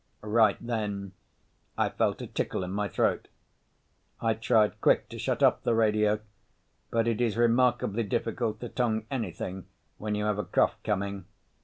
Right 0.23 0.57
then 0.59 1.11
I 1.77 1.89
felt 1.89 2.23
a 2.23 2.25
tickle 2.25 2.63
in 2.63 2.71
my 2.71 2.87
throat. 2.87 3.27
I 4.19 4.33
tried 4.33 4.81
quick 4.81 5.07
to 5.09 5.19
shut 5.19 5.43
off 5.43 5.61
the 5.61 5.75
radio, 5.75 6.21
but 6.89 7.07
it 7.07 7.21
is 7.21 7.37
remarkably 7.37 8.01
difficult 8.01 8.59
to 8.61 8.69
tongue 8.69 9.05
anything 9.11 9.67
when 9.99 10.15
you 10.15 10.25
have 10.25 10.39
a 10.39 10.43
cough 10.45 10.81
coming. 10.83 11.25